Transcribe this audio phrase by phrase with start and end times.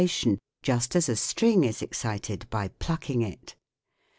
[0.09, 3.53] tion just as a string is excited by plucking it.